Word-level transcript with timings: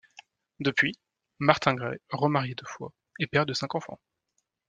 Depuis, 0.61 0.95
Martin 1.37 1.75
Gray, 1.75 1.99
remarié 2.09 2.55
deux 2.55 2.65
fois, 2.65 2.91
est 3.19 3.27
père 3.27 3.45
de 3.45 3.53
cinq 3.53 3.75
enfants. 3.75 3.99